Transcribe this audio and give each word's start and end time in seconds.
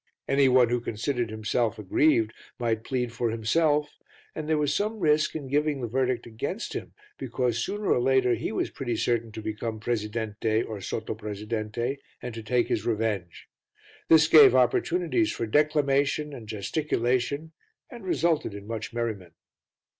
Any 0.27 0.49
one 0.49 0.69
who 0.69 0.81
considered 0.81 1.29
himself 1.29 1.77
aggrieved 1.77 2.33
might 2.57 2.83
plead 2.83 3.13
for 3.13 3.29
himself, 3.29 3.99
and 4.33 4.49
there 4.49 4.57
was 4.57 4.73
some 4.73 4.99
risk 4.99 5.35
in 5.35 5.47
giving 5.47 5.79
the 5.79 5.87
verdict 5.87 6.25
against 6.25 6.73
him 6.73 6.93
because 7.19 7.59
sooner 7.59 7.91
or 7.91 8.01
later 8.01 8.33
he 8.33 8.51
was 8.51 8.71
pretty 8.71 8.95
certain 8.95 9.31
to 9.33 9.43
become 9.43 9.79
presidente 9.79 10.63
or 10.63 10.81
sotto 10.81 11.13
presidente 11.13 11.99
and 12.19 12.33
to 12.33 12.41
take 12.41 12.67
his 12.67 12.83
revenge. 12.83 13.47
This 14.07 14.27
gave 14.27 14.55
opportunities 14.55 15.31
for 15.31 15.45
declamation 15.45 16.33
and 16.33 16.49
gesticulation 16.49 17.51
and 17.91 18.03
resulted 18.03 18.55
in 18.55 18.65
much 18.65 18.93
merriment. 18.93 19.33